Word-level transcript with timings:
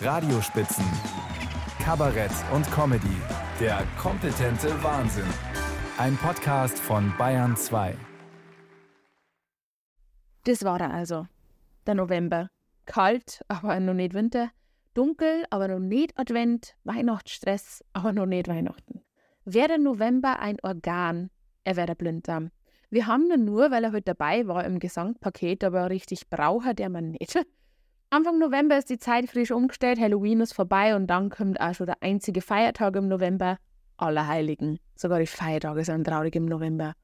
Radiospitzen, 0.00 0.84
Kabarett 1.82 2.30
und 2.54 2.70
Comedy. 2.70 3.16
Der 3.58 3.82
kompetente 4.00 4.80
Wahnsinn. 4.84 5.26
Ein 5.98 6.16
Podcast 6.18 6.78
von 6.78 7.12
Bayern 7.18 7.56
2. 7.56 7.96
Das 10.44 10.62
war 10.62 10.80
er 10.80 10.94
also. 10.94 11.26
Der 11.84 11.96
November. 11.96 12.48
Kalt, 12.86 13.42
aber 13.48 13.80
noch 13.80 13.94
nicht 13.94 14.14
Winter. 14.14 14.50
Dunkel, 14.94 15.44
aber 15.50 15.66
noch 15.66 15.80
nicht 15.80 16.16
Advent. 16.16 16.76
Weihnachtsstress, 16.84 17.84
aber 17.92 18.12
noch 18.12 18.26
nicht 18.26 18.46
Weihnachten. 18.46 19.02
Wäre 19.44 19.68
der 19.68 19.78
November 19.78 20.38
ein 20.38 20.58
Organ, 20.62 21.30
er 21.64 21.74
wäre 21.74 21.88
der 21.88 21.94
Blinddarm. 21.96 22.52
Wir 22.88 23.08
haben 23.08 23.28
ihn 23.32 23.44
nur, 23.44 23.72
weil 23.72 23.82
er 23.82 23.92
heute 23.92 24.14
dabei 24.14 24.46
war 24.46 24.64
im 24.64 24.78
Gesangpaket, 24.78 25.64
aber 25.64 25.90
richtig 25.90 26.30
braucht 26.30 26.78
der 26.78 26.88
man 26.88 27.10
nicht. 27.10 27.36
Anfang 28.10 28.38
November 28.38 28.78
ist 28.78 28.88
die 28.88 28.98
Zeit 28.98 29.28
frisch 29.28 29.50
umgestellt, 29.50 30.00
Halloween 30.00 30.40
ist 30.40 30.54
vorbei 30.54 30.96
und 30.96 31.08
dann 31.08 31.28
kommt 31.28 31.60
auch 31.60 31.74
schon 31.74 31.86
der 31.86 32.02
einzige 32.02 32.40
Feiertag 32.40 32.96
im 32.96 33.06
November, 33.06 33.58
Allerheiligen. 33.98 34.78
Sogar 34.94 35.18
die 35.18 35.26
Feiertage 35.26 35.84
sind 35.84 36.06
traurig 36.06 36.34
im 36.34 36.46
November. 36.46 36.94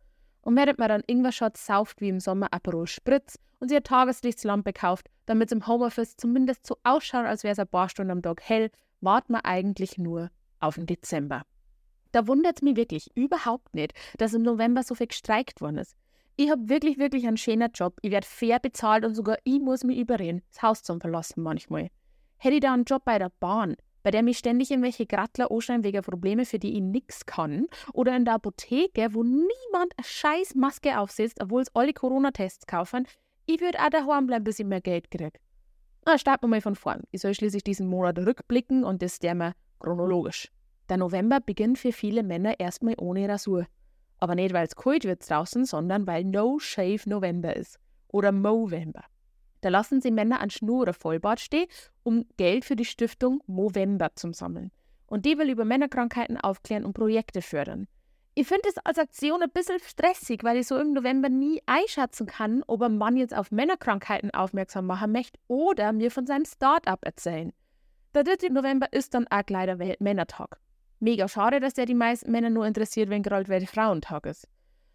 Und 0.41 0.57
während 0.57 0.79
man 0.79 0.89
dann 0.89 1.03
Ingwer-Shots 1.07 1.67
sauft 1.67 2.01
wie 2.01 2.09
im 2.09 2.21
Sommer 2.21 2.55
Aperol 2.55 2.87
Spritz 2.87 3.39
und 3.61 3.69
sich 3.69 3.77
eine 3.77 3.83
Tageslichtslampe 3.83 4.73
kauft, 4.73 5.11
damit 5.27 5.49
es 5.49 5.53
im 5.53 5.67
Homeoffice 5.67 6.17
zumindest 6.17 6.67
so 6.67 6.79
ausschaut, 6.85 7.27
als 7.27 7.45
wäre 7.45 7.53
es 7.53 7.59
ein 7.59 7.69
paar 7.69 7.91
Stunden 7.91 8.13
am 8.13 8.23
Tag 8.23 8.41
hell, 8.43 8.71
wartet 9.03 9.29
man 9.29 9.43
eigentlich 9.43 9.99
nur 9.99 10.31
auf 10.59 10.77
den 10.77 10.87
Dezember. 10.87 11.43
Da 12.13 12.27
wundert 12.27 12.57
es 12.57 12.63
mich 12.63 12.77
wirklich 12.77 13.11
überhaupt 13.15 13.75
nicht, 13.75 13.93
dass 14.17 14.33
im 14.33 14.43
November 14.43 14.83
so 14.83 14.95
viel 14.95 15.09
gestreikt 15.09 15.61
worden 15.61 15.79
ist. 15.79 15.97
Ich 16.37 16.51
habe 16.51 16.69
wirklich, 16.69 16.99
wirklich 16.99 17.29
einen 17.29 17.37
schönen 17.37 17.71
Job. 17.73 17.97
Ich 18.03 18.11
werde 18.11 18.27
fair 18.27 18.59
bezahlt 18.59 19.05
und 19.05 19.15
sogar 19.15 19.39
ich 19.45 19.61
muss 19.61 19.85
mich 19.85 19.99
überreden, 19.99 20.43
das 20.51 20.63
Haus 20.63 20.83
zu 20.83 20.99
verlassen 20.99 21.43
manchmal. 21.43 21.91
Hätte 22.39 22.57
ich 22.57 22.61
da 22.61 22.75
einen 22.75 22.85
Job 22.85 23.05
bei 23.05 23.21
der 23.21 23.31
Bahn, 23.39 23.77
bei 24.03 24.11
der 24.11 24.25
mich 24.25 24.39
ständig 24.39 24.73
irgendwelche 24.73 25.07
Grattler 25.07 25.53
anschreien 25.53 25.85
wegen 25.85 26.03
Probleme, 26.03 26.45
für 26.45 26.59
die 26.59 26.75
ich 26.75 26.83
nichts 26.83 27.25
kann, 27.25 27.67
oder 27.93 28.17
in 28.17 28.25
der 28.25 28.35
Apotheke, 28.35 29.15
wo 29.15 29.23
niemand 29.23 29.93
eine 29.97 30.05
scheiß 30.05 30.57
Maske 30.57 30.99
aufsetzt, 30.99 31.41
obwohl 31.41 31.63
es 31.63 31.75
alle 31.75 31.93
Corona-Tests 31.93 32.67
kaufen, 32.67 33.07
ich 33.47 33.61
würde 33.61 33.79
auch 33.79 33.91
daheim 33.91 34.27
bleiben, 34.27 34.45
bis 34.45 34.59
ich 34.59 34.67
mehr 34.67 34.81
Geld 34.81 35.13
kriege. 35.13 35.39
Na, 36.05 36.19
starten 36.19 36.45
wir 36.45 36.49
mal 36.49 36.61
von 36.61 36.75
vorn. 36.75 37.05
Ich 37.13 37.21
soll 37.21 37.35
schließlich 37.35 37.63
diesen 37.63 37.87
Monat 37.87 38.19
rückblicken 38.19 38.83
und 38.83 39.03
das 39.03 39.21
der 39.21 39.55
chronologisch. 39.79 40.51
Der 40.89 40.97
November 40.97 41.41
beginnt 41.41 41.79
für 41.79 41.93
viele 41.93 42.25
Männer 42.25 42.59
erstmal 42.59 42.95
ohne 42.99 43.29
Rasur. 43.29 43.67
Aber 44.21 44.35
nicht, 44.35 44.55
weil 44.55 44.67
es 44.67 44.77
kalt 44.77 45.05
wird 45.05 45.29
draußen, 45.29 45.65
sondern 45.65 46.07
weil 46.07 46.25
No 46.25 46.59
Shave 46.59 47.03
November 47.07 47.57
ist. 47.57 47.79
Oder 48.09 48.33
Movember. 48.33 49.05
Da 49.61 49.71
lassen 49.71 50.01
sie 50.01 50.11
Männer 50.11 50.41
an 50.41 50.51
Schnur 50.51 50.83
oder 50.83 50.93
Vollbart 50.93 51.41
stehen, 51.41 51.67
um 52.03 52.27
Geld 52.37 52.65
für 52.65 52.77
die 52.77 52.85
Stiftung 52.85 53.43
Movember 53.47 54.11
zu 54.15 54.33
sammeln. 54.33 54.71
Und 55.07 55.25
die 55.25 55.39
will 55.39 55.51
über 55.51 55.65
Männerkrankheiten 55.65 56.39
aufklären 56.39 56.85
und 56.85 56.93
Projekte 56.93 57.43
fördern. 57.43 57.89
Ich 58.37 58.49
finde 58.49 58.69
es 58.69 58.79
als 58.79 58.99
Aktion 58.99 59.43
ein 59.43 59.51
bisschen 59.51 59.79
stressig, 59.79 60.43
weil 60.43 60.57
ich 60.57 60.67
so 60.67 60.77
im 60.77 60.93
November 60.93 61.29
nie 61.29 61.63
einschätzen 61.67 62.27
kann, 62.27 62.65
ob 62.67 62.83
ein 62.83 62.99
Mann 62.99 63.17
jetzt 63.17 63.35
auf 63.35 63.53
Männerkrankheiten 63.53 64.33
aufmerksam 64.33 64.87
machen 64.87 65.13
möchte 65.13 65.39
oder 65.47 65.93
mir 65.93 66.11
von 66.11 66.27
seinem 66.27 66.45
Start-up 66.45 67.05
erzählen. 67.05 67.53
Der 68.13 68.25
3. 68.25 68.49
November 68.49 68.93
ist 68.93 69.15
dann 69.15 69.27
auch 69.29 69.47
gleich 69.47 69.67
der 69.67 69.79
Weltmännertag. 69.79 70.59
Mega 71.05 71.29
schade, 71.29 71.61
dass 71.61 71.75
der 71.75 71.85
die 71.85 71.95
meisten 71.95 72.33
Männer 72.33 72.49
nur 72.49 72.67
interessiert, 72.67 73.11
wenn 73.11 73.23
gerade 73.23 73.49
Weltfrauentag 73.49 74.25
ist. 74.25 74.49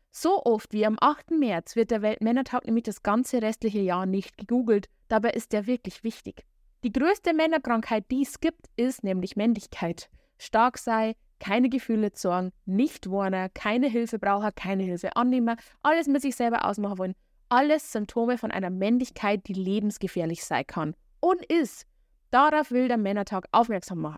So 0.09 0.43
oft 0.43 0.73
wie 0.73 0.83
am 0.83 0.97
8. 0.99 1.29
März 1.29 1.75
wird 1.75 1.91
der 1.91 2.01
Weltmännertag 2.01 2.65
nämlich 2.65 2.85
das 2.85 3.03
ganze 3.03 3.43
restliche 3.43 3.77
Jahr 3.77 4.07
nicht 4.07 4.35
gegoogelt, 4.35 4.89
dabei 5.07 5.29
ist 5.29 5.53
der 5.53 5.67
wirklich 5.67 6.03
wichtig. 6.03 6.47
Die 6.83 6.91
größte 6.91 7.35
Männerkrankheit, 7.35 8.05
die 8.09 8.23
es 8.23 8.39
gibt, 8.39 8.71
ist 8.75 9.03
nämlich 9.03 9.35
Männlichkeit. 9.35 10.09
Stark 10.39 10.79
sei, 10.79 11.15
keine 11.39 11.69
Gefühle 11.69 12.11
zorgen, 12.11 12.53
nicht 12.65 13.11
warner, 13.11 13.47
keine 13.49 13.87
Hilfe 13.87 14.17
brauchen, 14.17 14.49
keine 14.55 14.81
Hilfe 14.81 15.15
annehmen, 15.15 15.57
alles 15.83 16.07
mit 16.07 16.23
sich 16.23 16.35
selber 16.35 16.65
ausmachen 16.65 16.97
wollen. 16.97 17.15
Alles 17.49 17.91
Symptome 17.91 18.39
von 18.39 18.49
einer 18.49 18.71
Männlichkeit, 18.71 19.47
die 19.47 19.53
lebensgefährlich 19.53 20.43
sein 20.43 20.65
kann. 20.65 20.95
Und 21.19 21.45
ist. 21.45 21.85
Darauf 22.31 22.71
will 22.71 22.87
der 22.87 22.97
Männertag 22.97 23.45
aufmerksam 23.51 23.99
machen. 23.99 24.17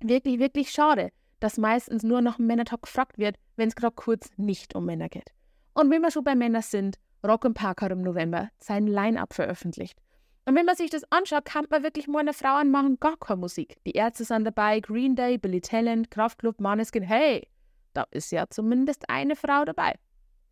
Wirklich, 0.00 0.38
wirklich 0.38 0.70
schade, 0.70 1.10
dass 1.40 1.58
meistens 1.58 2.02
nur 2.02 2.20
nach 2.20 2.36
dem 2.36 2.46
Männertag 2.46 2.82
gefragt 2.82 3.18
wird, 3.18 3.36
wenn 3.56 3.68
es 3.68 3.76
gerade 3.76 3.94
kurz 3.94 4.30
nicht 4.36 4.74
um 4.74 4.84
Männer 4.84 5.08
geht. 5.08 5.32
Und 5.74 5.90
wenn 5.90 6.02
wir 6.02 6.10
schon 6.10 6.24
bei 6.24 6.34
Männern 6.34 6.62
sind, 6.62 6.98
Rock 7.26 7.52
Park 7.54 7.82
hat 7.82 7.92
im 7.92 8.02
November 8.02 8.50
sein 8.58 8.86
Line-Up 8.86 9.34
veröffentlicht. 9.34 9.98
Und 10.44 10.54
wenn 10.54 10.64
man 10.64 10.76
sich 10.76 10.90
das 10.90 11.02
anschaut, 11.10 11.44
kann 11.44 11.66
man 11.70 11.82
wirklich 11.82 12.06
mal 12.06 12.20
eine 12.20 12.32
Frau 12.32 12.54
anmachen, 12.54 13.00
gar 13.00 13.16
keine 13.16 13.40
Musik. 13.40 13.76
Die 13.84 13.92
Ärzte 13.92 14.24
sind 14.24 14.44
dabei, 14.44 14.78
Green 14.80 15.16
Day, 15.16 15.38
Billy 15.38 15.60
Talent, 15.60 16.10
Kraftklub, 16.10 16.60
Maneskin. 16.60 17.02
Hey, 17.02 17.48
da 17.94 18.04
ist 18.12 18.30
ja 18.30 18.46
zumindest 18.48 19.10
eine 19.10 19.34
Frau 19.34 19.64
dabei. 19.64 19.94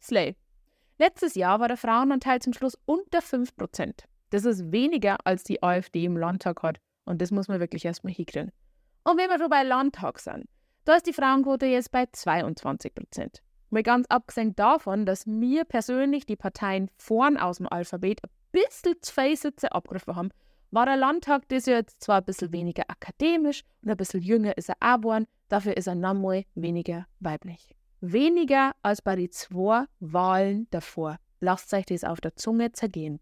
Slay. 0.02 0.34
Letztes 0.98 1.34
Jahr 1.36 1.60
war 1.60 1.68
der 1.68 1.76
Frauenanteil 1.76 2.40
zum 2.40 2.52
Schluss 2.52 2.76
unter 2.86 3.20
5%. 3.20 4.04
Das 4.30 4.44
ist 4.44 4.72
weniger, 4.72 5.16
als 5.24 5.44
die 5.44 5.62
AfD 5.62 6.04
im 6.04 6.16
Landtag 6.16 6.62
hat. 6.62 6.78
Und 7.04 7.22
das 7.22 7.30
muss 7.30 7.46
man 7.46 7.60
wirklich 7.60 7.84
erstmal 7.84 8.12
hinkriegen. 8.12 8.50
Und 9.04 9.18
wenn 9.18 9.28
wir 9.28 9.38
schon 9.38 9.50
bei 9.50 9.62
Landtag 9.62 10.18
sind, 10.18 10.46
da 10.84 10.96
ist 10.96 11.06
die 11.06 11.12
Frauenquote 11.12 11.66
jetzt 11.66 11.90
bei 11.90 12.06
22 12.10 12.94
Prozent. 12.94 13.42
Mal 13.70 13.82
ganz 13.82 14.06
abgesehen 14.08 14.54
davon, 14.56 15.04
dass 15.04 15.26
mir 15.26 15.64
persönlich 15.64 16.26
die 16.26 16.36
Parteien 16.36 16.90
vorn 16.96 17.36
aus 17.36 17.58
dem 17.58 17.68
Alphabet 17.68 18.22
ein 18.24 18.30
bisschen 18.52 18.94
zwei 19.02 19.34
Sitze 19.34 19.72
abgerufen 19.72 20.16
haben, 20.16 20.30
war 20.70 20.86
der 20.86 20.96
Landtag 20.96 21.48
das 21.48 21.66
jetzt 21.66 22.02
zwar 22.02 22.18
ein 22.18 22.24
bisschen 22.24 22.52
weniger 22.52 22.84
akademisch 22.88 23.62
und 23.82 23.90
ein 23.90 23.96
bisschen 23.96 24.22
jünger 24.22 24.56
ist 24.56 24.70
er 24.70 24.76
auch 24.80 24.96
geworden, 24.96 25.26
dafür 25.48 25.76
ist 25.76 25.86
er 25.86 25.94
nochmal 25.94 26.44
weniger 26.54 27.06
weiblich. 27.20 27.74
Weniger 28.00 28.74
als 28.82 29.02
bei 29.02 29.16
den 29.16 29.30
zwei 29.30 29.84
Wahlen 30.00 30.66
davor. 30.70 31.18
Lasst 31.40 31.72
euch 31.74 31.86
das 31.86 32.04
auf 32.04 32.20
der 32.20 32.36
Zunge 32.36 32.72
zergehen. 32.72 33.20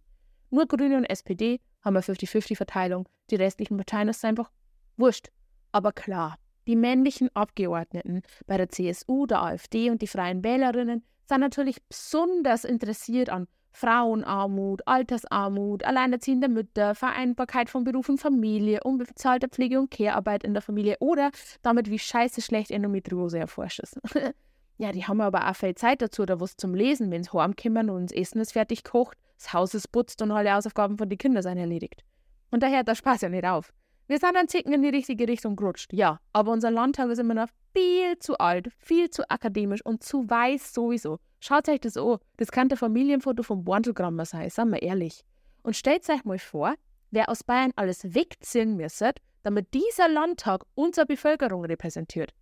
Nur 0.51 0.67
Grüne 0.67 0.97
und 0.97 1.05
SPD 1.05 1.61
haben 1.85 1.97
eine 1.97 2.05
50-50-Verteilung, 2.05 3.09
die 3.31 3.37
restlichen 3.37 3.77
Parteien 3.77 4.09
ist 4.09 4.25
einfach 4.25 4.51
wurscht. 4.97 5.31
Aber 5.73 5.93
klar, 5.93 6.37
die 6.67 6.77
männlichen 6.77 7.35
Abgeordneten 7.35 8.23
bei 8.47 8.57
der 8.57 8.69
CSU, 8.69 9.27
der 9.27 9.43
AfD 9.43 9.91
und 9.91 10.03
die 10.03 10.07
Freien 10.07 10.45
Wählerinnen 10.45 11.03
sind 11.25 11.41
natürlich 11.41 11.83
besonders 11.89 12.65
interessiert 12.65 13.31
an 13.31 13.49
Frauenarmut, 13.73 14.87
Altersarmut, 14.87 15.83
alleinerziehende 15.85 16.49
Mütter, 16.49 16.95
Vereinbarkeit 16.95 17.71
von 17.71 17.85
Beruf 17.85 18.09
und 18.11 18.19
Familie, 18.19 18.81
unbezahlter 18.85 19.49
Pflege- 19.49 19.81
und 19.81 19.91
Care-Arbeit 19.91 20.45
in 20.45 20.53
der 20.53 20.63
Familie 20.63 20.97
oder 21.01 21.31
damit, 21.63 21.91
wie 21.91 21.99
scheiße 21.99 22.43
schlecht 22.43 22.71
Endometriose 22.71 23.39
erforscht 23.39 23.81
ist. 23.81 23.99
ja, 24.79 24.93
die 24.93 25.07
haben 25.07 25.23
aber 25.23 25.49
auch 25.51 25.57
viel 25.57 25.75
Zeit 25.75 26.03
dazu, 26.03 26.27
da 26.27 26.39
was 26.39 26.57
zum 26.57 26.75
Lesen, 26.75 27.11
wenn 27.11 27.25
sie 27.25 27.33
heimkommen 27.33 27.89
und 27.89 28.11
das 28.11 28.17
Essen 28.17 28.41
ist 28.41 28.53
fertig 28.53 28.85
gekocht, 28.85 29.17
das 29.39 29.55
Haus 29.55 29.75
ist 29.75 29.91
putzt 29.91 30.21
und 30.21 30.31
alle 30.31 30.53
Hausaufgaben 30.53 30.99
von 30.99 31.09
den 31.09 31.19
Kindern 31.19 31.43
sind 31.43 31.57
erledigt. 31.57 32.05
Und 32.51 32.63
daher 32.63 32.85
der 32.85 32.95
Spaß 32.95 33.23
ja 33.23 33.31
nicht 33.31 33.47
auf. 33.47 33.73
Wir 34.09 34.19
sind 34.19 34.37
ein 34.37 34.47
Ticken 34.47 34.73
in 34.73 34.83
die 34.83 34.89
richtige 34.89 35.27
Richtung 35.29 35.57
gerutscht, 35.57 35.93
ja. 35.93 36.21
Aber 36.33 36.53
unser 36.53 36.71
Landtag 36.71 37.11
ist 37.11 37.19
immer 37.19 37.35
noch 37.35 37.49
viel 37.73 38.19
zu 38.19 38.39
alt, 38.39 38.69
viel 38.79 39.11
zu 39.11 39.29
akademisch 39.31 39.85
und 39.85 40.03
zu 40.03 40.29
weiß 40.29 40.75
sowieso. 40.75 41.19
Schaut 41.41 41.69
euch 41.69 41.81
das 41.81 41.97
an. 41.97 42.19
Das 42.37 42.53
könnte 42.53 42.75
ein 42.75 42.79
Familienfoto 42.79 43.43
vom 43.43 43.65
Borntelgrammer 43.65 44.25
sein, 44.25 44.51
sagen 44.51 44.71
wir 44.73 44.83
ehrlich. 44.83 45.25
Und 45.63 45.77
stellt 45.77 46.09
euch 46.09 46.25
mal 46.25 46.39
vor, 46.39 46.75
wer 47.11 47.29
aus 47.29 47.45
Bayern 47.45 47.73
alles 47.77 48.15
wegziehen 48.15 48.77
müsste, 48.77 49.13
damit 49.43 49.73
dieser 49.75 50.09
Landtag 50.09 50.65
unsere 50.75 51.07
Bevölkerung 51.07 51.65
repräsentiert. 51.65 52.33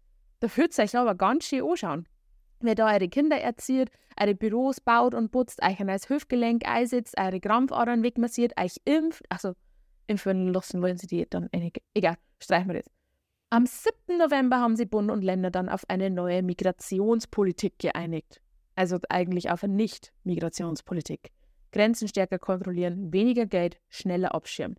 Da 0.40 0.48
ihr 0.56 0.84
euch 0.84 0.96
aber 0.96 1.14
ganz 1.14 1.44
schön 1.44 1.62
anschauen. 1.62 2.06
Wer 2.60 2.74
da 2.74 2.92
eure 2.92 3.08
Kinder 3.08 3.38
erzieht, 3.38 3.90
eure 4.20 4.34
Büros 4.34 4.80
baut 4.80 5.14
und 5.14 5.30
putzt, 5.30 5.62
euch 5.62 5.80
ein 5.80 5.86
neues 5.86 6.08
Hüftgelenk 6.08 6.68
einsetzt, 6.68 7.18
eure 7.18 7.40
Krampfadern 7.40 8.02
wegmassiert, 8.02 8.52
euch 8.60 8.76
impft, 8.84 9.24
also 9.30 9.54
impfen 10.10 10.52
lassen 10.52 10.82
wollen 10.82 10.98
sie 10.98 11.06
die 11.06 11.26
dann 11.28 11.48
Egal, 11.94 12.16
streichen 12.38 12.68
wir 12.68 12.82
das. 12.82 12.92
Am 13.50 13.66
7. 13.66 14.18
November 14.18 14.60
haben 14.60 14.76
sie 14.76 14.86
Bund 14.86 15.10
und 15.10 15.22
Länder 15.22 15.50
dann 15.50 15.68
auf 15.68 15.88
eine 15.88 16.10
neue 16.10 16.42
Migrationspolitik 16.42 17.78
geeinigt. 17.78 18.40
Also 18.76 18.98
eigentlich 19.08 19.50
auf 19.50 19.64
eine 19.64 19.74
Nicht-Migrationspolitik. 19.74 21.32
Grenzen 21.72 22.08
stärker 22.08 22.38
kontrollieren, 22.38 23.12
weniger 23.12 23.46
Geld, 23.46 23.78
schneller 23.88 24.34
abschirmen. 24.34 24.76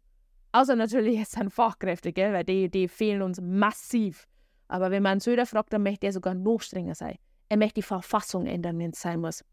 Außer 0.53 0.75
natürlich 0.75 1.17
jetzt 1.17 1.37
an 1.37 1.49
Fachkräfte, 1.49 2.11
gell, 2.11 2.33
weil 2.33 2.43
die, 2.43 2.69
die 2.69 2.87
fehlen 2.87 3.21
uns 3.21 3.39
massiv. 3.41 4.27
Aber 4.67 4.91
wenn 4.91 5.03
man 5.03 5.19
Söder 5.19 5.45
fragt, 5.45 5.73
dann 5.73 5.83
möchte 5.83 6.07
er 6.07 6.13
sogar 6.13 6.33
noch 6.33 6.61
strenger 6.61 6.95
sein. 6.95 7.17
Er 7.49 7.57
möchte 7.57 7.75
die 7.75 7.83
Verfassung 7.83 8.45
ändern, 8.45 8.79
wenn 8.79 8.91
es 8.91 9.01
sein 9.01 9.19
muss. 9.19 9.43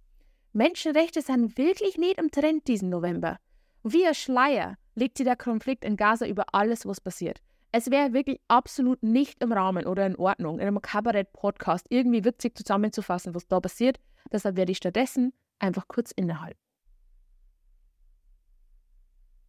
Menschenrechte 0.52 1.22
sind 1.22 1.58
wirklich 1.58 1.98
nicht 1.98 2.18
im 2.18 2.30
Trend 2.30 2.66
diesen 2.68 2.88
November. 2.88 3.38
Wie 3.82 4.06
ein 4.06 4.14
Schleier 4.14 4.76
legt 4.98 5.16
sich 5.16 5.24
der 5.24 5.36
Konflikt 5.36 5.84
in 5.84 5.96
Gaza 5.96 6.26
über 6.26 6.46
alles, 6.52 6.86
was 6.86 7.00
passiert. 7.00 7.40
Es 7.70 7.90
wäre 7.90 8.12
wirklich 8.12 8.40
absolut 8.48 9.02
nicht 9.02 9.42
im 9.42 9.52
Rahmen 9.52 9.86
oder 9.86 10.06
in 10.06 10.16
Ordnung, 10.16 10.58
in 10.58 10.66
einem 10.66 10.80
Kabarett-Podcast 10.80 11.86
irgendwie 11.90 12.24
witzig 12.24 12.56
zusammenzufassen, 12.56 13.34
was 13.34 13.46
da 13.46 13.60
passiert. 13.60 13.98
Deshalb 14.32 14.56
werde 14.56 14.72
ich 14.72 14.78
stattdessen 14.78 15.32
einfach 15.58 15.86
kurz 15.86 16.12
innehalten. 16.12 16.58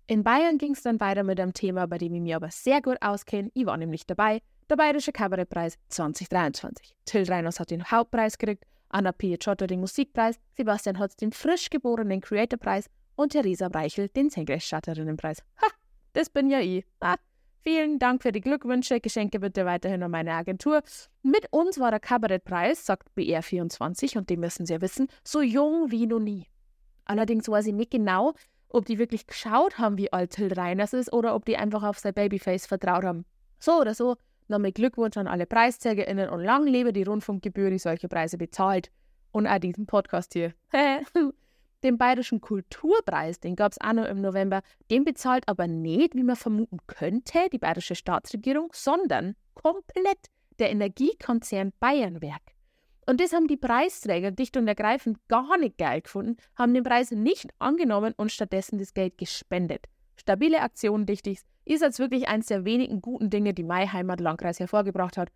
In 0.07 0.23
Bayern 0.23 0.57
ging 0.57 0.73
es 0.73 0.81
dann 0.81 0.99
weiter 0.99 1.23
mit 1.23 1.39
einem 1.39 1.53
Thema, 1.53 1.87
bei 1.87 1.99
dem 1.99 2.13
ich 2.15 2.21
mich 2.21 2.35
aber 2.35 2.49
sehr 2.49 2.81
gut 2.81 2.97
auskenne. 3.01 3.51
Ich 3.53 3.65
war 3.65 3.77
nämlich 3.77 4.05
dabei. 4.05 4.41
Der 4.69 4.75
Bayerische 4.75 5.11
Kabarettpreis 5.11 5.77
2023. 5.89 6.95
Till 7.05 7.23
Reiners 7.23 7.59
hat 7.59 7.71
den 7.71 7.83
Hauptpreis 7.83 8.37
gekriegt, 8.37 8.65
Anna 8.89 9.11
Piaciotto 9.11 9.67
den 9.67 9.79
Musikpreis, 9.81 10.39
Sebastian 10.57 10.99
Hotz 10.99 11.15
den 11.15 11.31
frisch 11.31 11.69
geborenen 11.69 12.21
Creator-Preis 12.21 12.89
und 13.19 13.33
Theresa 13.33 13.67
Breichel 13.67 14.07
den 14.07 14.29
Senkrechtstarterinnenpreis. 14.29 15.43
Ha, 15.61 15.67
das 16.13 16.29
bin 16.29 16.49
ja 16.49 16.61
ich. 16.61 16.85
Ah, 17.01 17.17
vielen 17.61 17.99
Dank 17.99 18.23
für 18.23 18.31
die 18.31 18.39
Glückwünsche, 18.39 19.01
Geschenke 19.01 19.41
bitte 19.41 19.65
weiterhin 19.65 20.01
an 20.03 20.11
meine 20.11 20.31
Agentur. 20.31 20.81
Mit 21.21 21.51
uns 21.51 21.79
war 21.79 21.91
der 21.91 21.99
Kabarettpreis, 21.99 22.85
sagt 22.85 23.09
BR24, 23.17 24.17
und 24.17 24.29
dem 24.29 24.39
müssen 24.39 24.65
Sie 24.65 24.71
ja 24.71 24.79
wissen, 24.79 25.09
so 25.25 25.41
jung 25.41 25.91
wie 25.91 26.07
noch 26.07 26.19
nie. 26.19 26.47
Allerdings 27.03 27.49
weiß 27.49 27.67
ich 27.67 27.73
nicht 27.73 27.91
genau, 27.91 28.35
ob 28.69 28.85
die 28.85 28.97
wirklich 28.97 29.27
geschaut 29.27 29.77
haben, 29.77 29.97
wie 29.97 30.13
alt 30.13 30.31
Till 30.31 30.53
Reiners 30.53 30.93
ist 30.93 31.11
oder 31.11 31.35
ob 31.35 31.43
die 31.43 31.57
einfach 31.57 31.83
auf 31.83 31.99
sein 31.99 32.13
Babyface 32.13 32.67
vertraut 32.67 33.03
haben. 33.03 33.25
So 33.59 33.81
oder 33.81 33.95
so, 33.95 34.15
nochmal 34.47 34.71
Glückwunsch 34.71 35.17
an 35.17 35.27
alle 35.27 35.45
PreisträgerInnen 35.45 36.29
und 36.29 36.39
lang 36.39 36.65
lebe 36.65 36.93
die 36.93 37.03
Rundfunkgebühr, 37.03 37.69
die 37.69 37.79
solche 37.79 38.07
Preise 38.07 38.37
bezahlt. 38.37 38.91
Und 39.31 39.45
auch 39.45 39.59
diesen 39.59 39.87
Podcast 39.87 40.31
hier. 40.33 40.53
den 41.83 41.97
Bayerischen 41.97 42.41
Kulturpreis, 42.41 43.39
den 43.39 43.55
gab 43.55 43.71
es 43.71 43.81
auch 43.81 43.93
noch 43.93 44.05
im 44.05 44.21
November, 44.21 44.61
den 44.91 45.03
bezahlt 45.03 45.47
aber 45.47 45.67
nicht, 45.67 46.15
wie 46.15 46.23
man 46.23 46.35
vermuten 46.35 46.79
könnte, 46.87 47.49
die 47.51 47.57
bayerische 47.57 47.95
Staatsregierung, 47.95 48.71
sondern 48.73 49.35
komplett 49.53 50.27
der 50.59 50.71
Energiekonzern 50.71 51.71
Bayernwerk. 51.79 52.41
Und 53.05 53.19
das 53.19 53.33
haben 53.33 53.47
die 53.47 53.57
Preisträger 53.57 54.29
dicht 54.31 54.55
und 54.55 54.67
ergreifend 54.67 55.17
gar 55.27 55.57
nicht 55.57 55.77
geil 55.77 56.01
gefunden, 56.01 56.37
haben 56.55 56.73
den 56.73 56.83
Preis 56.83 57.11
nicht 57.11 57.49
angenommen 57.57 58.13
und 58.17 58.31
stattdessen 58.31 58.77
das 58.77 58.93
Geld 58.93 59.17
gespendet. 59.17 59.85
Stabile 60.15 60.61
Aktion, 60.61 61.05
Dichtigs, 61.05 61.43
ist 61.65 61.81
jetzt 61.81 61.99
wirklich 61.99 62.27
eines 62.27 62.47
der 62.47 62.65
wenigen 62.65 63.01
guten 63.01 63.29
Dinge, 63.29 63.53
die 63.53 63.63
mein 63.63 63.91
Heimatlandkreis 63.91 64.59
hervorgebracht 64.59 65.17
hat. 65.17 65.29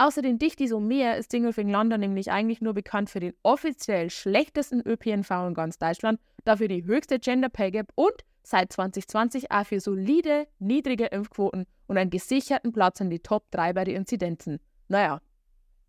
Außer 0.00 0.22
den 0.22 0.38
Dichtis 0.38 0.72
Meer 0.72 1.18
ist 1.18 1.30
Dingelfing-London 1.30 2.00
nämlich 2.00 2.30
eigentlich 2.30 2.62
nur 2.62 2.72
bekannt 2.72 3.10
für 3.10 3.20
den 3.20 3.34
offiziell 3.42 4.08
schlechtesten 4.08 4.80
ÖPNV 4.80 5.30
in 5.48 5.52
ganz 5.52 5.76
Deutschland, 5.76 6.18
dafür 6.44 6.68
die 6.68 6.86
höchste 6.86 7.18
Gender 7.18 7.50
Pay 7.50 7.70
Gap 7.70 7.92
und 7.96 8.14
seit 8.42 8.72
2020 8.72 9.52
auch 9.52 9.66
für 9.66 9.78
solide, 9.78 10.46
niedrige 10.58 11.04
Impfquoten 11.04 11.66
und 11.86 11.98
einen 11.98 12.08
gesicherten 12.08 12.72
Platz 12.72 13.00
in 13.00 13.10
die 13.10 13.18
Top 13.18 13.50
3 13.50 13.74
bei 13.74 13.84
den 13.84 13.96
Inzidenzen. 13.96 14.58
Naja, 14.88 15.20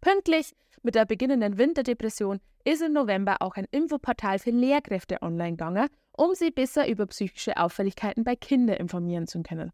Pünktlich 0.01 0.55
mit 0.83 0.95
der 0.95 1.05
beginnenden 1.05 1.57
Winterdepression 1.57 2.41
ist 2.65 2.81
im 2.81 2.91
November 2.91 3.37
auch 3.39 3.55
ein 3.55 3.67
Infoportal 3.71 4.39
für 4.39 4.51
Lehrkräfte 4.51 5.21
online 5.21 5.51
gegangen, 5.51 5.87
um 6.11 6.35
sie 6.35 6.51
besser 6.51 6.89
über 6.89 7.05
psychische 7.05 7.55
Auffälligkeiten 7.55 8.25
bei 8.25 8.35
Kindern 8.35 8.75
informieren 8.75 9.25
zu 9.25 9.41
können. 9.41 9.71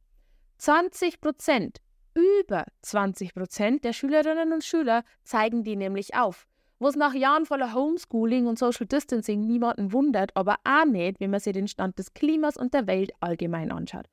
20 0.59 1.21
Prozent, 1.21 1.79
über 2.17 2.65
20 2.81 3.35
Prozent 3.35 3.83
der 3.83 3.93
Schülerinnen 3.93 4.51
und 4.51 4.63
Schüler 4.63 5.03
zeigen 5.23 5.63
die 5.63 5.75
nämlich 5.75 6.15
auf. 6.15 6.47
Was 6.79 6.95
nach 6.95 7.13
Jahren 7.13 7.45
voller 7.45 7.73
Homeschooling 7.73 8.47
und 8.47 8.57
Social 8.57 8.87
Distancing 8.87 9.41
niemanden 9.41 9.93
wundert, 9.93 10.35
aber 10.35 10.57
auch 10.63 10.85
nicht, 10.85 11.19
wenn 11.19 11.31
man 11.31 11.39
sich 11.39 11.53
den 11.53 11.67
Stand 11.67 11.97
des 11.97 12.13
Klimas 12.13 12.57
und 12.57 12.73
der 12.73 12.87
Welt 12.87 13.11
allgemein 13.19 13.71
anschaut. 13.71 14.07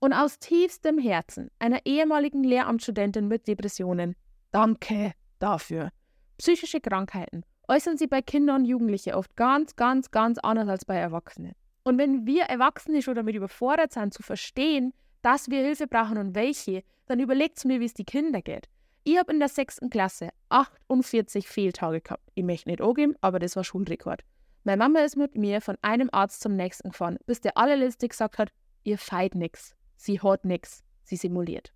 Und 0.00 0.12
aus 0.12 0.38
tiefstem 0.38 0.98
Herzen 0.98 1.50
einer 1.58 1.80
ehemaligen 1.84 2.44
Lehramtsstudentin 2.44 3.26
mit 3.28 3.46
Depressionen, 3.46 4.16
danke 4.50 5.12
dafür. 5.38 5.90
Psychische 6.38 6.80
Krankheiten 6.80 7.44
äußern 7.68 7.96
sich 7.96 8.10
bei 8.10 8.20
Kindern 8.20 8.62
und 8.62 8.64
Jugendlichen 8.66 9.14
oft 9.14 9.34
ganz, 9.36 9.76
ganz, 9.76 10.10
ganz 10.10 10.38
anders 10.38 10.68
als 10.68 10.84
bei 10.84 10.96
Erwachsenen. 10.96 11.54
Und 11.84 11.98
wenn 11.98 12.26
wir 12.26 12.44
Erwachsene 12.44 13.02
schon 13.02 13.14
damit 13.14 13.34
überfordert 13.34 13.92
sind, 13.92 14.12
zu 14.12 14.22
verstehen, 14.22 14.92
dass 15.22 15.48
wir 15.50 15.62
Hilfe 15.62 15.86
brauchen 15.86 16.18
und 16.18 16.34
welche, 16.34 16.82
dann 17.06 17.20
überlegt 17.20 17.64
mir, 17.64 17.80
wie 17.80 17.84
es 17.84 17.94
die 17.94 18.04
Kinder 18.04 18.42
geht. 18.42 18.68
Ich 19.04 19.18
habe 19.18 19.32
in 19.32 19.38
der 19.38 19.48
sechsten 19.48 19.90
Klasse 19.90 20.30
48 20.48 21.46
Fehltage 21.46 22.00
gehabt. 22.00 22.22
Ich 22.34 22.44
möchte 22.44 22.70
nicht 22.70 22.80
angeben, 22.80 23.14
aber 23.20 23.38
das 23.38 23.54
war 23.54 23.64
Schulrekord. 23.64 24.22
Meine 24.64 24.78
Mama 24.78 25.00
ist 25.00 25.16
mit 25.16 25.36
mir 25.36 25.60
von 25.60 25.76
einem 25.82 26.08
Arzt 26.10 26.40
zum 26.40 26.56
nächsten 26.56 26.90
gefahren, 26.90 27.18
bis 27.26 27.42
der 27.42 27.58
allerletzte 27.58 28.08
gesagt 28.08 28.38
hat, 28.38 28.50
ihr 28.82 28.96
feit 28.96 29.34
nix. 29.34 29.76
Sie 29.96 30.20
hat 30.20 30.46
nix. 30.46 30.82
Sie 31.02 31.16
simuliert. 31.16 31.72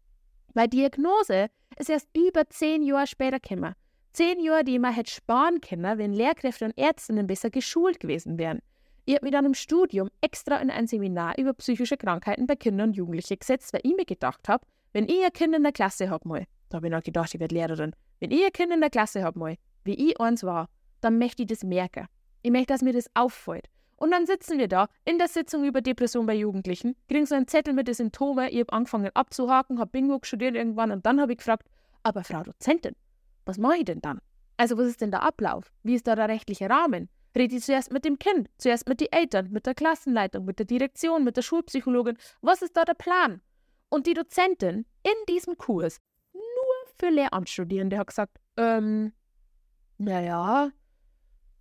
Meine 0.54 0.70
Diagnose 0.70 1.48
ist 1.78 1.90
erst 1.90 2.08
über 2.16 2.48
zehn 2.48 2.82
Jahre 2.82 3.06
später 3.06 3.38
gekommen. 3.40 3.74
Zehn 4.14 4.40
Jahre, 4.40 4.64
die 4.64 4.78
man 4.78 4.94
hätte 4.94 5.12
sparen 5.12 5.60
können, 5.60 5.98
wenn 5.98 6.14
Lehrkräfte 6.14 6.64
und 6.64 6.78
Ärztinnen 6.78 7.26
besser 7.26 7.50
geschult 7.50 8.00
gewesen 8.00 8.38
wären. 8.38 8.60
Ich 9.04 9.14
habe 9.14 9.26
mich 9.26 9.32
dann 9.32 9.44
im 9.44 9.54
Studium 9.54 10.08
extra 10.20 10.56
in 10.56 10.70
ein 10.70 10.86
Seminar 10.86 11.38
über 11.38 11.52
psychische 11.54 11.96
Krankheiten 11.96 12.46
bei 12.46 12.56
Kindern 12.56 12.88
und 12.88 12.96
Jugendlichen 12.96 13.38
gesetzt, 13.38 13.72
weil 13.72 13.82
ich 13.84 13.94
mir 13.94 14.04
gedacht 14.04 14.48
habe, 14.48 14.66
wenn 14.92 15.08
ich 15.08 15.24
ein 15.24 15.32
Kind 15.32 15.54
in 15.54 15.62
der 15.62 15.72
Klasse 15.72 16.10
habe 16.10 16.28
mal, 16.28 16.44
da 16.68 16.76
habe 16.76 16.86
ich 16.86 16.92
noch 16.92 17.02
gedacht, 17.02 17.34
ich 17.34 17.40
werde 17.40 17.54
Lehrerin, 17.54 17.94
wenn 18.20 18.30
ich 18.30 18.44
ein 18.44 18.52
Kind 18.52 18.72
in 18.72 18.80
der 18.80 18.90
Klasse 18.90 19.22
habe 19.22 19.38
mal, 19.38 19.56
wie 19.84 19.94
ich 19.94 20.20
eins 20.20 20.44
war, 20.44 20.68
dann 21.00 21.18
möchte 21.18 21.42
ich 21.42 21.48
das 21.48 21.62
merken. 21.62 22.06
Ich 22.42 22.50
möchte, 22.50 22.72
dass 22.72 22.82
mir 22.82 22.92
das 22.92 23.10
auffällt. 23.14 23.68
Und 23.96 24.12
dann 24.12 24.26
sitzen 24.26 24.58
wir 24.58 24.68
da 24.68 24.88
in 25.04 25.18
der 25.18 25.28
Sitzung 25.28 25.64
über 25.64 25.80
Depression 25.80 26.26
bei 26.26 26.34
Jugendlichen, 26.34 26.94
kriegen 27.08 27.26
so 27.26 27.34
einen 27.34 27.48
Zettel 27.48 27.74
mit 27.74 27.88
den 27.88 27.94
Symptomen. 27.94 28.48
Ich 28.50 28.60
habe 28.60 28.72
angefangen 28.72 29.10
abzuhaken, 29.14 29.80
habe 29.80 29.90
Bingo 29.90 30.20
studiert 30.22 30.54
irgendwann 30.54 30.92
und 30.92 31.04
dann 31.04 31.20
habe 31.20 31.32
ich 31.32 31.38
gefragt, 31.38 31.68
aber 32.04 32.22
Frau 32.22 32.42
Dozentin, 32.44 32.94
was 33.44 33.58
mache 33.58 33.78
ich 33.78 33.84
denn 33.84 34.00
dann? 34.00 34.20
Also 34.56 34.78
was 34.78 34.86
ist 34.86 35.00
denn 35.00 35.10
der 35.10 35.22
Ablauf? 35.22 35.72
Wie 35.82 35.94
ist 35.94 36.06
da 36.06 36.14
der 36.14 36.28
rechtliche 36.28 36.70
Rahmen? 36.70 37.08
Rede 37.36 37.56
ich 37.56 37.62
zuerst 37.62 37.92
mit 37.92 38.04
dem 38.04 38.18
Kind, 38.18 38.48
zuerst 38.58 38.88
mit 38.88 39.00
den 39.00 39.12
Eltern, 39.12 39.50
mit 39.50 39.66
der 39.66 39.74
Klassenleitung, 39.74 40.44
mit 40.44 40.58
der 40.58 40.66
Direktion, 40.66 41.24
mit 41.24 41.36
der 41.36 41.42
Schulpsychologin? 41.42 42.18
Was 42.40 42.62
ist 42.62 42.76
da 42.76 42.84
der 42.84 42.94
Plan? 42.94 43.40
Und 43.88 44.06
die 44.06 44.14
Dozentin 44.14 44.86
in 45.02 45.26
diesem 45.28 45.56
Kurs, 45.56 45.98
nur 46.32 46.42
für 46.98 47.10
Lehramtsstudierende, 47.10 47.98
hat 47.98 48.08
gesagt, 48.08 48.38
ähm, 48.56 49.12
naja, 49.98 50.70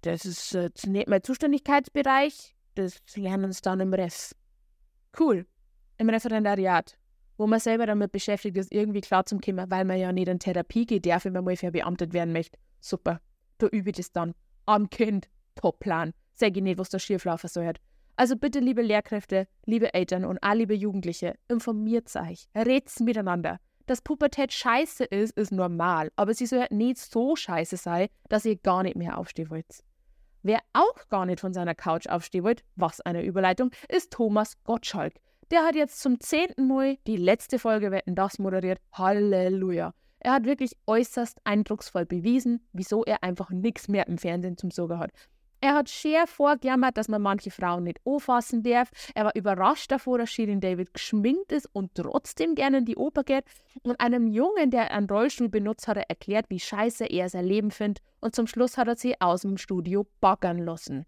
das 0.02 0.26
ist 0.26 0.54
jetzt 0.54 0.88
nicht 0.88 1.08
mein 1.08 1.24
Zuständigkeitsbereich, 1.24 2.56
das 2.76 3.02
lernen 3.16 3.52
sie 3.52 3.62
dann 3.62 3.80
im 3.80 3.94
Ref. 3.94 4.34
Cool, 5.20 5.46
im 5.98 6.10
Referendariat, 6.10 6.98
wo 7.38 7.48
man 7.48 7.60
selber 7.60 7.86
damit 7.86 8.12
beschäftigt 8.12 8.58
ist, 8.58 8.72
irgendwie 8.72 9.02
klar 9.02 9.26
zu 9.26 9.38
kommen, 9.40 9.70
weil 9.70 9.86
man 9.86 9.98
ja 9.98 10.12
nicht 10.12 10.28
in 10.28 10.40
Therapie 10.40 10.86
geht, 10.86 11.06
darf, 11.06 11.26
wenn 11.26 11.34
man 11.34 11.46
mal 11.46 11.56
verbeamtet 11.56 12.14
werden 12.14 12.34
möchte. 12.34 12.60
Super, 12.80 13.22
da 13.58 13.68
übe 13.68 13.90
ich 13.90 13.98
das 13.98 14.12
dann. 14.12 14.34
Am 14.66 14.90
Kind, 14.90 15.30
Top-Plan. 15.56 16.14
Sag 16.34 16.56
ich 16.56 16.62
nicht, 16.62 16.78
was 16.78 16.90
da 16.90 17.00
schieflaufen 17.00 17.50
soll. 17.50 17.74
Also 18.20 18.36
bitte, 18.36 18.60
liebe 18.60 18.82
Lehrkräfte, 18.82 19.48
liebe 19.66 19.94
Eltern 19.94 20.26
und 20.26 20.40
alle 20.42 20.62
liebe 20.62 20.74
Jugendliche, 20.74 21.36
informiert 21.48 22.14
euch, 22.16 22.50
red's 22.56 23.00
miteinander. 23.00 23.60
Dass 23.86 24.02
Pubertät 24.02 24.52
scheiße 24.52 25.04
ist, 25.06 25.38
ist 25.38 25.52
normal, 25.52 26.12
aber 26.16 26.34
sie 26.34 26.48
soll 26.48 26.66
nicht 26.72 26.98
so 26.98 27.36
scheiße 27.36 27.78
sein, 27.78 28.08
dass 28.28 28.44
ihr 28.44 28.56
gar 28.56 28.82
nicht 28.82 28.98
mehr 28.98 29.20
aufstehen 29.20 29.52
wollt. 29.52 29.84
Wer 30.42 30.62
auch 30.74 31.08
gar 31.10 31.28
nicht 31.28 31.40
von 31.40 31.54
seiner 31.54 31.76
Couch 31.76 32.08
aufstehen 32.08 32.44
wollte, 32.44 32.64
was 32.76 33.02
eine 33.02 33.24
Überleitung, 33.24 33.70
ist 33.88 34.12
Thomas 34.12 34.54
Gottschalk. 34.64 35.14
Der 35.52 35.64
hat 35.64 35.76
jetzt 35.76 36.02
zum 36.02 36.20
zehnten 36.20 36.68
Mal 36.68 36.98
die 37.06 37.18
letzte 37.18 37.60
Folge 37.60 37.92
Wetten 37.92 38.16
das 38.16 38.40
moderiert. 38.40 38.80
Halleluja. 38.94 39.94
Er 40.20 40.34
hat 40.34 40.46
wirklich 40.46 40.72
äußerst 40.88 41.40
eindrucksvoll 41.44 42.08
bewiesen, 42.08 42.68
wieso 42.74 43.04
er 43.06 43.24
einfach 43.24 43.52
nichts 43.52 43.88
mehr 43.88 44.08
im 44.08 44.18
Fernsehen 44.18 44.58
zum 44.58 44.72
Sorgen 44.72 44.98
hat. 44.98 45.12
Er 45.60 45.74
hat 45.74 45.90
scher 45.90 46.28
vorgejammert, 46.28 46.98
dass 46.98 47.08
man 47.08 47.22
manche 47.22 47.50
Frauen 47.50 47.84
nicht 47.84 48.00
anfassen 48.06 48.62
darf. 48.62 48.90
Er 49.16 49.26
war 49.26 49.36
überrascht 49.36 49.92
davor, 49.92 50.20
dass 50.20 50.30
Shirin 50.30 50.62
David 50.62 50.94
geschminkt 50.94 51.52
ist 51.52 51.68
und 51.74 51.96
trotzdem 51.96 52.54
gerne 52.54 52.80
in 52.80 52.86
die 52.86 52.96
Oper 52.96 53.24
geht. 53.24 53.46
Und 53.82 54.00
einem 54.00 54.28
Jungen, 54.28 54.70
der 54.70 54.92
einen 54.92 55.10
Rollstuhl 55.10 55.50
benutzt, 55.50 55.88
hat 55.88 55.98
er 55.98 56.10
erklärt, 56.10 56.50
wie 56.50 56.60
scheiße 56.60 57.06
er 57.06 57.30
sein 57.30 57.46
Leben 57.46 57.72
findet. 57.72 58.04
Und 58.20 58.36
zum 58.36 58.46
Schluss 58.46 58.78
hat 58.78 58.88
er 58.88 58.98
sie 58.98 59.20
aus 59.20 59.42
dem 59.42 59.58
Studio 59.58 60.06
baggern 60.20 60.60
lassen. 60.60 61.06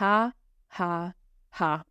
Ha, 0.00 0.32
ha, 0.70 1.14
ha. 1.52 1.84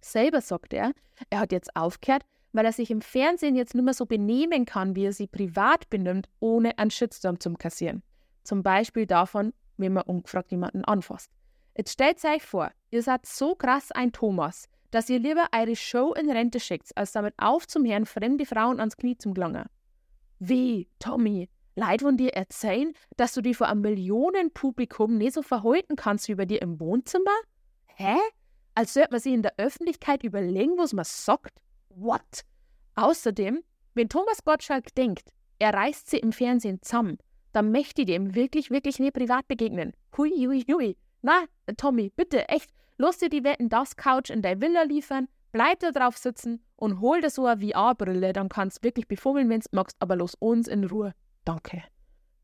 Selber 0.00 0.40
sagt 0.40 0.72
er, 0.72 0.92
er 1.30 1.40
hat 1.40 1.50
jetzt 1.50 1.74
aufgehört, 1.74 2.22
weil 2.52 2.64
er 2.64 2.72
sich 2.72 2.90
im 2.92 3.00
Fernsehen 3.00 3.56
jetzt 3.56 3.74
nicht 3.74 3.84
mehr 3.84 3.94
so 3.94 4.06
benehmen 4.06 4.64
kann, 4.64 4.94
wie 4.94 5.06
er 5.06 5.12
sie 5.12 5.26
privat 5.26 5.90
benimmt, 5.90 6.28
ohne 6.38 6.78
einen 6.78 6.92
Shitstorm 6.92 7.40
zu 7.40 7.52
kassieren. 7.54 8.04
Zum 8.44 8.62
Beispiel 8.62 9.06
davon, 9.06 9.52
wenn 9.76 9.92
man 9.92 10.04
ungefragt 10.04 10.50
jemanden 10.50 10.84
anfasst. 10.84 11.30
Jetzt 11.76 11.92
stellt 11.92 12.24
euch 12.24 12.42
vor, 12.42 12.70
ihr 12.90 13.02
seid 13.02 13.26
so 13.26 13.54
krass 13.54 13.92
ein 13.92 14.12
Thomas, 14.12 14.68
dass 14.90 15.10
ihr 15.10 15.18
lieber 15.18 15.48
eure 15.54 15.76
Show 15.76 16.14
in 16.14 16.30
Rente 16.30 16.60
schickt, 16.60 16.96
als 16.96 17.12
damit 17.12 17.34
aufzuhören, 17.36 18.06
fremde 18.06 18.46
Frauen 18.46 18.80
ans 18.80 18.96
Knie 18.96 19.18
zu 19.18 19.34
gelangen. 19.34 19.66
Wie, 20.38 20.88
Tommy, 20.98 21.48
Leid 21.78 22.00
von 22.00 22.16
dir 22.16 22.32
erzählen, 22.32 22.94
dass 23.18 23.34
du 23.34 23.42
dich 23.42 23.58
vor 23.58 23.68
einem 23.68 23.82
Millionenpublikum 23.82 25.18
nicht 25.18 25.34
so 25.34 25.42
verhalten 25.42 25.94
kannst 25.94 26.26
wie 26.26 26.34
bei 26.34 26.46
dir 26.46 26.62
im 26.62 26.80
Wohnzimmer? 26.80 27.36
Hä? 27.84 28.16
Als 28.74 28.94
sollte 28.94 29.10
man 29.10 29.20
sich 29.20 29.34
in 29.34 29.42
der 29.42 29.58
Öffentlichkeit 29.58 30.24
überlegen, 30.24 30.78
was 30.78 30.94
man 30.94 31.04
sagt? 31.04 31.60
What? 31.90 32.46
Außerdem, 32.94 33.62
wenn 33.92 34.08
Thomas 34.08 34.42
Gottschalk 34.42 34.94
denkt, 34.94 35.32
er 35.58 35.74
reißt 35.74 36.08
sie 36.08 36.18
im 36.18 36.32
Fernsehen 36.32 36.80
zusammen, 36.80 37.18
dann 37.56 37.72
möchte 37.72 38.02
ich 38.02 38.06
dem 38.06 38.34
wirklich, 38.34 38.70
wirklich 38.70 38.98
nicht 38.98 39.14
privat 39.14 39.48
begegnen. 39.48 39.92
Hui, 40.16 40.30
hui, 40.30 40.64
hui. 40.70 40.96
Na, 41.22 41.44
Tommy, 41.76 42.12
bitte, 42.14 42.48
echt, 42.48 42.70
lass 42.98 43.18
dir 43.18 43.28
die 43.28 43.44
Wetten 43.44 43.68
das 43.68 43.96
Couch 43.96 44.30
in 44.30 44.42
deine 44.42 44.60
Villa 44.60 44.82
liefern, 44.82 45.28
Bleib 45.56 45.80
da 45.80 45.90
drauf 45.90 46.18
sitzen 46.18 46.62
und 46.76 47.00
hol 47.00 47.22
dir 47.22 47.30
so 47.30 47.46
eine 47.46 47.66
VR-Brille, 47.66 48.34
dann 48.34 48.50
kannst 48.50 48.78
du 48.78 48.82
wirklich 48.82 49.08
befummeln, 49.08 49.48
wenn 49.48 49.60
du 49.60 49.68
magst, 49.72 49.96
aber 50.00 50.14
los 50.14 50.34
uns 50.34 50.68
in 50.68 50.84
Ruhe. 50.84 51.14
Danke. 51.46 51.82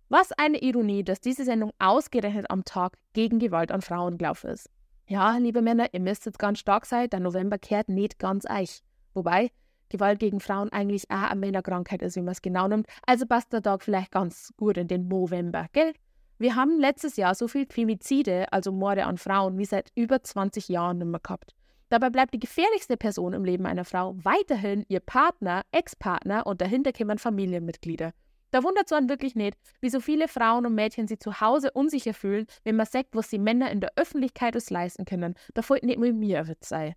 Was 0.09 0.33
eine 0.33 0.63
Ironie, 0.63 1.05
dass 1.05 1.21
diese 1.21 1.45
Sendung 1.45 1.73
ausgerechnet 1.79 2.51
am 2.51 2.65
Tag 2.65 2.97
gegen 3.13 3.39
Gewalt 3.39 3.71
an 3.71 3.83
Frauen 3.83 4.17
gelaufen 4.17 4.49
ist. 4.49 4.71
Ja, 5.07 5.37
liebe 5.37 5.61
Männer, 5.61 5.93
ihr 5.93 6.01
müsst 6.01 6.25
jetzt 6.25 6.39
ganz 6.39 6.61
stark 6.61 6.87
sein, 6.87 7.11
der 7.11 7.21
November 7.21 7.59
kehrt 7.59 7.91
nicht 7.91 8.19
ganz 8.19 8.47
euch. 8.49 8.83
Wobei 9.13 9.51
Gewalt 9.93 10.19
gegen 10.19 10.41
Frauen 10.41 10.73
eigentlich 10.73 11.11
auch 11.11 11.31
eine 11.31 11.39
Männerkrankheit 11.39 12.03
ist, 12.03 12.17
wie 12.17 12.23
man 12.23 12.33
es 12.33 12.43
genau 12.43 12.67
nimmt. 12.67 12.87
Also 13.07 13.27
passt 13.27 13.53
der 13.53 13.63
Tag 13.63 13.83
vielleicht 13.83 14.11
ganz 14.11 14.53
gut 14.57 14.77
in 14.77 14.89
den 14.89 15.07
November, 15.07 15.67
gell? 15.73 15.93
Wir 16.39 16.57
haben 16.57 16.81
letztes 16.81 17.17
Jahr 17.17 17.37
so 17.37 17.47
viel 17.47 17.67
Femizide, 17.71 18.53
also 18.53 18.73
Morde 18.73 19.05
an 19.05 19.17
Frauen, 19.17 19.59
wie 19.59 19.65
seit 19.65 19.93
über 19.95 20.25
20 20.25 20.69
Jahren 20.69 20.99
nicht 20.99 21.07
mehr 21.07 21.21
gehabt. 21.21 21.55
Dabei 21.89 22.11
bleibt 22.11 22.35
die 22.35 22.41
gefährlichste 22.41 22.97
Person 22.97 23.33
im 23.33 23.45
Leben 23.45 23.67
einer 23.67 23.85
Frau 23.85 24.17
weiterhin 24.25 24.85
ihr 24.89 25.01
Partner, 25.01 25.63
Ex-Partner 25.71 26.47
und 26.47 26.61
dahinter 26.61 26.93
kommen 26.93 27.19
Familienmitglieder. 27.19 28.13
Da 28.51 28.63
wundert 28.63 28.87
es 28.87 28.93
einen 28.93 29.09
wirklich 29.09 29.35
nicht, 29.35 29.57
wie 29.81 29.89
so 29.89 30.01
viele 30.01 30.27
Frauen 30.27 30.67
und 30.67 30.75
Mädchen 30.75 31.07
sich 31.07 31.21
zu 31.21 31.41
Hause 31.41 31.71
unsicher 31.73 32.13
fühlen, 32.13 32.47
wenn 32.65 32.77
man 32.77 32.87
sagt, 32.87 33.11
was 33.13 33.29
die 33.29 33.39
Männer 33.39 33.71
in 33.71 33.81
der 33.81 33.93
Öffentlichkeit 33.97 34.57
es 34.57 34.69
leisten 34.69 35.05
können. 35.05 35.35
Da 35.55 35.63
folgt 35.63 35.85
nicht 35.85 35.99
mit 35.99 36.15
mir 36.15 36.49
wird 36.49 36.65
sei. 36.65 36.97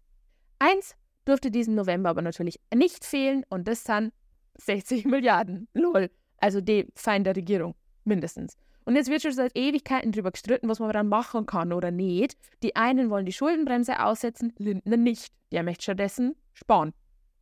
Eins 0.60 0.96
dürfte 1.28 1.52
diesen 1.52 1.76
November 1.76 2.10
aber 2.10 2.22
natürlich 2.22 2.60
nicht 2.74 3.06
fehlen 3.06 3.44
und 3.50 3.68
das 3.68 3.84
sind 3.84 4.14
60 4.58 5.06
Milliarden. 5.06 5.68
Lol. 5.74 6.10
Also 6.38 6.62
die 6.62 6.88
Feind 6.96 7.26
der 7.26 7.36
Regierung. 7.36 7.76
Mindestens. 8.04 8.56
Und 8.86 8.96
jetzt 8.96 9.10
wird 9.10 9.24
schon 9.24 9.32
seit 9.32 9.56
Ewigkeiten 9.58 10.12
darüber 10.12 10.32
gestritten, 10.32 10.70
was 10.70 10.80
man 10.80 10.92
dann 10.92 11.08
machen 11.08 11.48
kann 11.48 11.74
oder 11.74 11.90
nicht. 11.90 12.38
Die 12.62 12.76
einen 12.76 13.10
wollen 13.10 13.26
die 13.26 13.34
Schuldenbremse 13.34 14.04
aussetzen, 14.04 14.54
Lindner 14.58 14.98
nicht. 14.98 15.34
Der 15.52 15.64
möchte 15.64 15.84
stattdessen 15.84 16.36
sparen. 16.54 16.94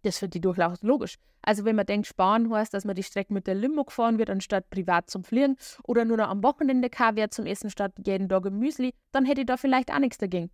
Das 0.04 0.20
finde 0.20 0.38
ich 0.38 0.42
durchaus 0.42 0.82
logisch. 0.84 1.16
Also 1.42 1.66
wenn 1.66 1.75
man 1.75 1.86
denkt, 1.86 2.08
sparen 2.08 2.50
heißt, 2.54 2.74
dass 2.74 2.86
man 2.86 2.96
die 2.96 3.04
Strecke 3.04 3.34
mit 3.34 3.48
der 3.48 3.56
Limo 3.56 3.84
gefahren 3.84 4.18
wird, 4.18 4.30
anstatt 4.30 4.70
privat 4.70 5.10
zum 5.10 5.25
Fliegen 5.25 5.58
oder 5.84 6.06
nur 6.06 6.18
noch 6.18 6.30
am 6.30 6.42
Wochenende 6.44 6.90
Kaviar 6.90 7.32
zum 7.32 7.46
Essen 7.46 7.70
statt 7.70 7.94
jeden 8.06 8.30
Tag 8.30 8.50
Müsli, 8.50 8.94
dann 9.12 9.25
hätte 9.25 9.42
ich 9.42 9.48
da 9.48 9.58
vielleicht 9.58 9.92
auch 9.92 10.00
nichts 10.00 10.18
dagegen. 10.18 10.50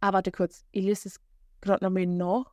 Aber 0.00 0.14
warte 0.14 0.32
kurz, 0.32 0.64
ich 0.72 0.84
lese 0.84 1.08
es 1.08 1.20
gerade 1.60 1.84
noch 1.84 1.90
mal 1.90 2.06
nach. 2.06 2.50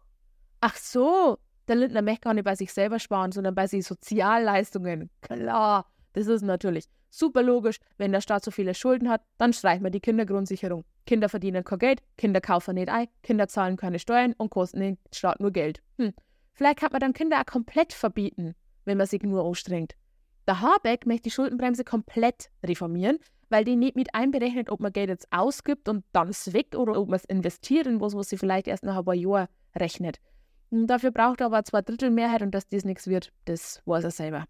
Ach 0.69 0.75
so, 0.75 1.37
der 1.69 1.77
Lindner 1.77 2.01
möchte 2.01 2.23
gar 2.23 2.33
nicht 2.33 2.43
bei 2.43 2.53
sich 2.53 2.73
selber 2.73 2.99
sparen, 2.99 3.31
sondern 3.31 3.55
bei 3.55 3.67
sich 3.67 3.85
Sozialleistungen. 3.85 5.09
Klar, 5.21 5.89
das 6.11 6.27
ist 6.27 6.41
natürlich 6.41 6.89
super 7.09 7.41
logisch. 7.41 7.77
Wenn 7.97 8.11
der 8.11 8.19
Staat 8.19 8.43
so 8.43 8.51
viele 8.51 8.73
Schulden 8.73 9.07
hat, 9.07 9.21
dann 9.37 9.53
streichen 9.53 9.85
wir 9.85 9.91
die 9.91 10.01
Kindergrundsicherung. 10.01 10.83
Kinder 11.05 11.29
verdienen 11.29 11.63
kein 11.63 11.79
Geld, 11.79 12.01
Kinder 12.17 12.41
kaufen 12.41 12.75
nicht 12.75 12.89
ein, 12.89 13.07
Kinder 13.23 13.47
zahlen 13.47 13.77
keine 13.77 13.97
Steuern 13.97 14.33
und 14.37 14.49
kosten 14.49 14.81
den 14.81 14.97
Staat 15.13 15.39
nur 15.39 15.51
Geld. 15.51 15.81
Hm. 15.99 16.11
Vielleicht 16.51 16.79
kann 16.79 16.91
man 16.91 16.99
dann 16.99 17.13
Kinder 17.13 17.39
auch 17.39 17.45
komplett 17.45 17.93
verbieten, 17.93 18.53
wenn 18.83 18.97
man 18.97 19.07
sich 19.07 19.23
nur 19.23 19.45
anstrengt. 19.45 19.95
Der 20.49 20.59
Habeck 20.59 21.05
möchte 21.05 21.29
die 21.29 21.31
Schuldenbremse 21.31 21.85
komplett 21.85 22.49
reformieren, 22.61 23.19
weil 23.47 23.63
die 23.63 23.77
nicht 23.77 23.95
mit 23.95 24.13
einberechnet, 24.13 24.69
ob 24.69 24.81
man 24.81 24.91
Geld 24.91 25.07
jetzt 25.07 25.31
ausgibt 25.31 25.87
und 25.87 26.03
dann 26.11 26.27
es 26.27 26.51
weg 26.51 26.75
oder 26.75 26.99
ob 26.99 27.07
man 27.07 27.15
es 27.15 27.23
investiert 27.23 27.87
in 27.87 28.01
was, 28.01 28.15
was 28.15 28.27
sie 28.27 28.37
vielleicht 28.37 28.67
erst 28.67 28.83
nach 28.83 28.97
ein 28.97 29.05
paar 29.05 29.15
Jahren 29.15 29.47
rechnet. 29.73 30.19
Und 30.69 30.87
dafür 30.87 31.11
braucht 31.11 31.41
er 31.41 31.47
aber 31.47 31.63
zwei 31.63 31.81
Drittel 31.81 32.09
Mehrheit 32.09 32.41
und 32.41 32.51
dass 32.51 32.67
das 32.67 32.83
nichts 32.83 33.07
wird, 33.07 33.31
das 33.45 33.81
weiß 33.85 34.03
er 34.03 34.11
selber. 34.11 34.45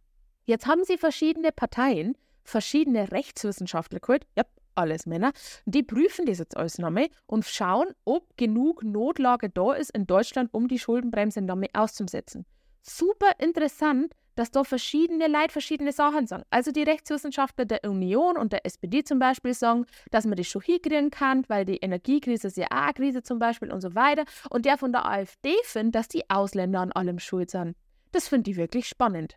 Jetzt 0.46 0.66
haben 0.66 0.84
sie 0.84 0.98
verschiedene 0.98 1.52
Parteien, 1.52 2.18
verschiedene 2.44 3.12
Rechtswissenschaftler 3.12 4.00
geholt, 4.00 4.26
ja, 4.36 4.44
alles 4.76 5.06
Männer, 5.06 5.32
die 5.66 5.84
prüfen 5.84 6.26
das 6.26 6.38
jetzt 6.38 6.56
alles 6.56 6.78
nochmal 6.78 7.10
und 7.26 7.46
schauen, 7.46 7.88
ob 8.06 8.38
genug 8.38 8.84
Notlage 8.84 9.50
da 9.50 9.74
ist 9.74 9.92
in 9.92 10.06
Deutschland, 10.06 10.54
um 10.54 10.68
die 10.68 10.80
Schuldenbremse 10.80 11.42
nochmal 11.42 11.70
auszusetzen. 11.74 12.46
Super 12.84 13.32
interessant, 13.40 14.14
dass 14.38 14.52
da 14.52 14.64
verschiedene 14.64 15.28
Leute 15.28 15.52
verschiedene 15.52 15.92
Sachen 15.92 16.28
sagen. 16.28 16.44
Also 16.50 16.72
die 16.72 16.84
Rechtswissenschaftler 16.84 17.66
der 17.66 17.84
Union 17.84 18.38
und 18.38 18.54
der 18.54 18.66
SPD 18.66 19.04
zum 19.04 19.20
Beispiel 19.20 19.54
sagen, 19.54 19.86
dass 20.12 20.26
man 20.26 20.38
das 20.38 20.48
schon 20.48 20.62
hinkriegen 20.62 21.10
kann, 21.12 21.44
weil 21.48 21.66
die 21.66 21.78
Energiekrise 21.78 22.48
ist 22.48 22.58
ja 22.58 22.68
auch 22.68 22.78
eine 22.78 22.94
Krise 22.94 23.24
zum 23.24 23.40
Beispiel 23.40 23.72
und 23.72 23.82
so 23.82 23.96
weiter. 23.96 24.24
Und 24.50 24.66
der 24.66 24.78
von 24.78 24.92
der 24.92 25.06
AfD 25.06 25.54
findet, 25.64 25.96
dass 25.96 26.08
die 26.08 26.30
Ausländer 26.30 26.80
an 26.80 26.92
allem 26.92 27.20
schuld 27.20 27.50
sind. 27.50 27.76
Das 28.12 28.28
finde 28.28 28.52
ich 28.52 28.58
wirklich 28.58 28.88
spannend. 28.88 29.36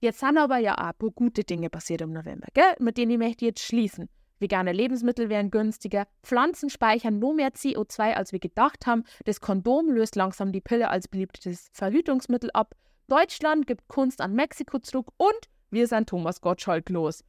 Jetzt 0.00 0.20
sind 0.20 0.36
aber 0.36 0.58
ja 0.58 0.74
auch 0.74 0.88
ein 0.88 0.94
paar 0.98 1.10
gute 1.10 1.44
Dinge 1.44 1.70
passiert 1.70 2.00
im 2.00 2.12
November, 2.12 2.48
gell? 2.54 2.74
mit 2.78 2.98
denen 2.98 3.12
ich 3.12 3.18
möchte 3.18 3.44
jetzt 3.44 3.62
schließen. 3.62 4.08
Vegane 4.40 4.72
Lebensmittel 4.72 5.28
werden 5.28 5.52
günstiger, 5.52 6.06
Pflanzen 6.24 6.68
speichern 6.68 7.20
nur 7.20 7.32
mehr 7.32 7.52
CO2, 7.52 8.14
als 8.14 8.32
wir 8.32 8.40
gedacht 8.40 8.86
haben, 8.86 9.04
das 9.24 9.40
Kondom 9.40 9.88
löst 9.90 10.16
langsam 10.16 10.50
die 10.50 10.60
Pille 10.60 10.88
als 10.88 11.06
beliebtes 11.06 11.70
Verhütungsmittel 11.72 12.50
ab, 12.52 12.74
Deutschland 13.08 13.66
gibt 13.66 13.88
Kunst 13.88 14.20
an 14.20 14.34
Mexiko 14.34 14.78
zurück 14.78 15.08
und 15.16 15.48
wir 15.70 15.86
sind 15.86 16.08
Thomas 16.08 16.40
Gottschalk 16.40 16.88
los. 16.90 17.24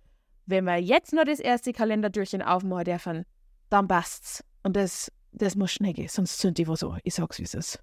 Wenn 0.45 0.65
wir 0.65 0.77
jetzt 0.77 1.13
nur 1.13 1.25
das 1.25 1.39
erste 1.39 1.73
Kalenderdürchen 1.73 2.41
aufmachen 2.41 2.85
dürfen, 2.85 3.25
dann 3.69 3.87
passt's. 3.87 4.43
Und 4.63 4.75
das, 4.75 5.11
das 5.31 5.55
muss 5.55 5.71
schnell 5.71 5.93
gehen, 5.93 6.09
sonst 6.09 6.37
sind 6.39 6.57
die 6.57 6.67
was 6.67 6.81
so. 6.81 6.97
Ich 7.03 7.15
sag's, 7.15 7.39
wie 7.39 7.43
es 7.43 7.53
ist. 7.53 7.79